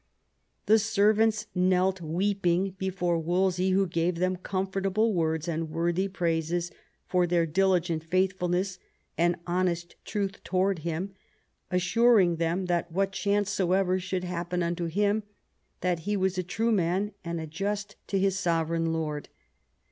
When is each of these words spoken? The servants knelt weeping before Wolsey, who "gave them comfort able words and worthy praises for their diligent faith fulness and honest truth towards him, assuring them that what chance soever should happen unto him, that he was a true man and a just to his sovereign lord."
The 0.65 0.79
servants 0.79 1.45
knelt 1.53 2.01
weeping 2.01 2.71
before 2.79 3.19
Wolsey, 3.19 3.69
who 3.69 3.85
"gave 3.85 4.15
them 4.15 4.35
comfort 4.35 4.83
able 4.87 5.13
words 5.13 5.47
and 5.47 5.69
worthy 5.69 6.07
praises 6.07 6.71
for 7.05 7.27
their 7.27 7.45
diligent 7.45 8.03
faith 8.03 8.33
fulness 8.33 8.79
and 9.15 9.35
honest 9.45 9.95
truth 10.03 10.43
towards 10.43 10.81
him, 10.81 11.13
assuring 11.69 12.37
them 12.37 12.65
that 12.65 12.91
what 12.91 13.11
chance 13.11 13.51
soever 13.51 13.99
should 13.99 14.23
happen 14.23 14.63
unto 14.63 14.85
him, 14.85 15.21
that 15.81 15.99
he 15.99 16.17
was 16.17 16.35
a 16.35 16.41
true 16.41 16.71
man 16.71 17.11
and 17.23 17.39
a 17.39 17.45
just 17.45 17.95
to 18.07 18.17
his 18.17 18.39
sovereign 18.39 18.91
lord." 18.91 19.29